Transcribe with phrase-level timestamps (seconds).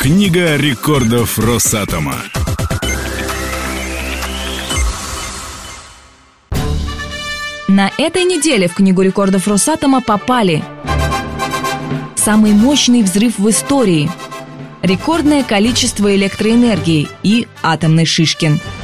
[0.00, 2.14] Книга рекордов Росатома.
[7.68, 10.64] На этой неделе в Книгу рекордов Росатома попали
[12.16, 14.10] Самый мощный взрыв в истории
[14.80, 18.58] Рекордное количество электроэнергии и атомный Шишкин–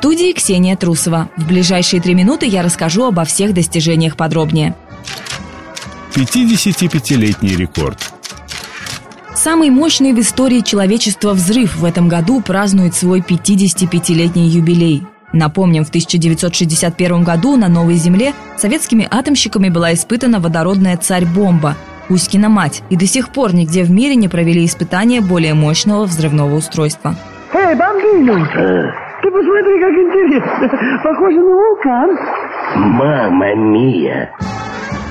[0.00, 1.28] студии Ксения Трусова.
[1.36, 4.74] В ближайшие три минуты я расскажу обо всех достижениях подробнее.
[6.14, 7.98] 55-летний рекорд.
[9.34, 15.02] Самый мощный в истории человечества взрыв в этом году празднует свой 55-летний юбилей.
[15.34, 21.76] Напомним, в 1961 году на Новой Земле советскими атомщиками была испытана водородная царь-бомба–
[22.08, 26.56] Кузькина мать, и до сих пор нигде в мире не провели испытания более мощного взрывного
[26.56, 27.14] устройства.
[27.52, 29.09] Эй, бомбину!
[29.22, 31.00] Ты посмотри, как интересно.
[31.04, 32.18] Похоже на вулкан.
[32.76, 34.30] Мама мия.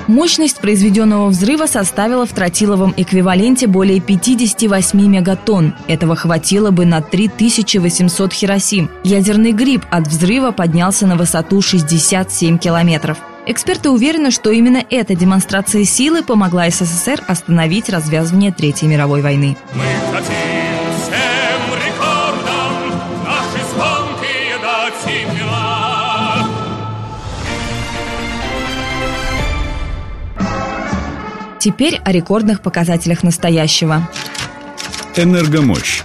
[0.07, 5.75] Мощность произведенного взрыва составила в тротиловом эквиваленте более 58 мегатонн.
[5.87, 8.89] Этого хватило бы на 3800 Хиросим.
[9.03, 13.19] Ядерный гриб от взрыва поднялся на высоту 67 километров.
[13.45, 19.57] Эксперты уверены, что именно эта демонстрация силы помогла СССР остановить развязывание Третьей мировой войны.
[19.75, 20.08] Мы
[31.69, 34.09] Теперь о рекордных показателях настоящего.
[35.15, 36.01] Энергомощь.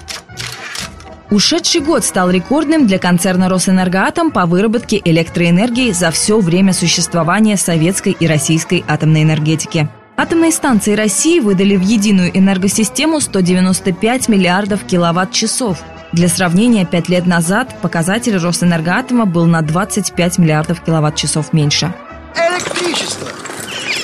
[1.30, 8.12] Ушедший год стал рекордным для концерна «Росэнергоатом» по выработке электроэнергии за все время существования советской
[8.12, 9.88] и российской атомной энергетики.
[10.18, 15.78] Атомные станции России выдали в единую энергосистему 195 миллиардов киловатт-часов.
[16.12, 21.94] Для сравнения, пять лет назад показатель Росэнергоатома был на 25 миллиардов киловатт-часов меньше.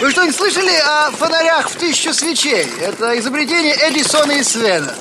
[0.01, 2.67] Вы что, не слышали о фонарях в тысячу свечей?
[2.81, 4.95] Это изобретение Эдисона и Свена.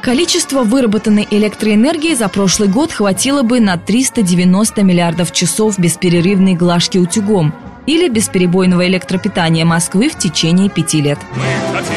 [0.00, 7.54] Количество выработанной электроэнергии за прошлый год хватило бы на 390 миллиардов часов бесперерывной глажки утюгом
[7.84, 11.18] или бесперебойного электропитания Москвы в течение пяти лет.
[11.34, 11.42] Мы
[11.76, 11.92] хотим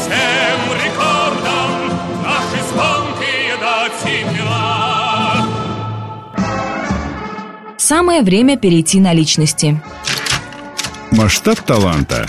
[0.00, 1.70] всем рекордам
[2.24, 3.92] наши звонкие дать
[7.78, 9.80] Самое время перейти на личности.
[11.16, 12.26] Масштаб таланта.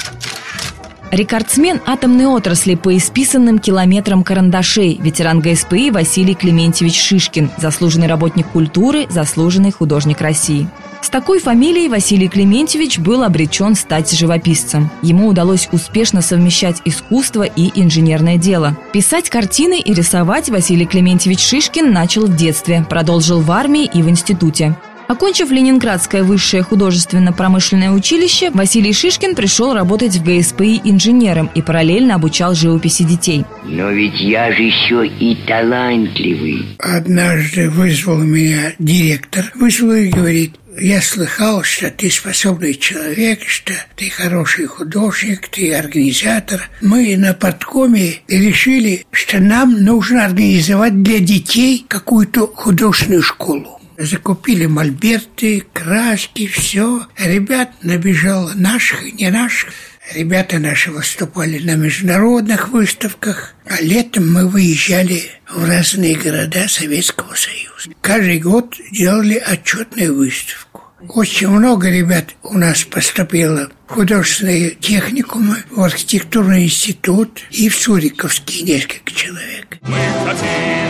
[1.09, 9.07] Рекордсмен атомной отрасли по исписанным километрам карандашей, ветеран ГСПИ Василий Клементьевич Шишкин, заслуженный работник культуры,
[9.09, 10.67] заслуженный художник России.
[11.01, 14.91] С такой фамилией Василий Клементьевич был обречен стать живописцем.
[15.01, 18.77] Ему удалось успешно совмещать искусство и инженерное дело.
[18.93, 24.09] Писать картины и рисовать Василий Клементьевич Шишкин начал в детстве, продолжил в армии и в
[24.09, 24.75] институте.
[25.07, 32.55] Окончив Ленинградское высшее художественно-промышленное училище, Василий Шишкин пришел работать в ГСПИ инженером и параллельно обучал
[32.55, 33.45] живописи детей.
[33.63, 36.75] Но ведь я же еще и талантливый.
[36.79, 44.09] Однажды вызвал меня директор, вызвал и говорит, я слыхал, что ты способный человек, что ты
[44.09, 46.69] хороший художник, ты организатор.
[46.81, 53.79] Мы на подкоме решили, что нам нужно организовать для детей какую-то художественную школу.
[53.97, 57.07] Закупили мольберты, краски, все.
[57.17, 59.73] Ребят набежало наших и не наших.
[60.13, 67.89] Ребята наши выступали на международных выставках, а летом мы выезжали в разные города Советского Союза.
[68.01, 70.83] Каждый год делали отчетную выставку.
[71.09, 78.61] Очень много ребят у нас поступило в художественные техникумы, в архитектурный институт и в Суриковский
[78.63, 79.77] несколько человек.
[79.81, 80.84] Мы хотим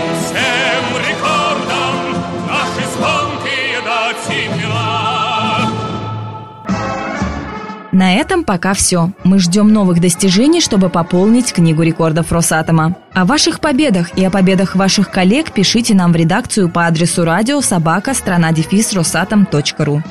[7.96, 9.12] На этом пока все.
[9.24, 12.98] Мы ждем новых достижений, чтобы пополнить книгу рекордов Росатома.
[13.14, 17.62] О ваших победах и о победах ваших коллег пишите нам в редакцию по адресу радио
[17.62, 20.04] собака страна дефис росатом.ру.